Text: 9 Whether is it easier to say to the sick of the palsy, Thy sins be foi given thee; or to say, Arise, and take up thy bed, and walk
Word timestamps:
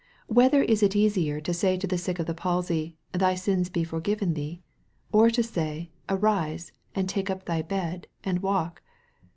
9 0.29 0.35
Whether 0.37 0.63
is 0.63 0.81
it 0.81 0.95
easier 0.95 1.39
to 1.39 1.53
say 1.53 1.77
to 1.77 1.85
the 1.85 1.95
sick 1.95 2.17
of 2.17 2.25
the 2.25 2.33
palsy, 2.33 2.97
Thy 3.11 3.35
sins 3.35 3.69
be 3.69 3.83
foi 3.83 3.99
given 3.99 4.33
thee; 4.33 4.63
or 5.11 5.29
to 5.29 5.43
say, 5.43 5.91
Arise, 6.09 6.71
and 6.95 7.07
take 7.07 7.29
up 7.29 7.45
thy 7.45 7.61
bed, 7.61 8.07
and 8.23 8.39
walk 8.41 8.81